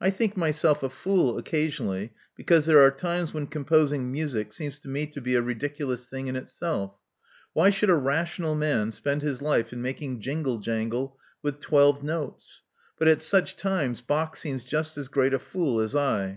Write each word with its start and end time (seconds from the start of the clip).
I 0.00 0.10
think 0.10 0.36
myself 0.36 0.84
a 0.84 0.88
fool 0.88 1.36
occasionally, 1.36 2.12
because 2.36 2.66
there 2.66 2.80
are 2.80 2.90
times 2.92 3.34
when 3.34 3.48
composing 3.48 4.12
music 4.12 4.52
seems 4.52 4.78
to 4.82 4.88
me 4.88 5.06
to 5.06 5.20
be 5.20 5.34
a 5.34 5.42
ridiculous 5.42 6.06
thing 6.06 6.28
in 6.28 6.36
itself. 6.36 6.94
Why 7.52 7.70
should 7.70 7.90
a 7.90 7.96
rational 7.96 8.54
man 8.54 8.92
spend 8.92 9.22
his 9.22 9.42
life 9.42 9.72
in 9.72 9.82
making 9.82 10.20
jingle 10.20 10.58
jingle 10.58 11.18
with 11.42 11.58
twelve 11.58 12.04
notes? 12.04 12.62
But 12.96 13.08
at 13.08 13.20
such 13.20 13.56
times 13.56 14.02
Bach 14.02 14.36
seems 14.36 14.62
just 14.64 14.96
as 14.96 15.08
great 15.08 15.34
a 15.34 15.40
fool 15.40 15.80
as 15.80 15.96
I. 15.96 16.24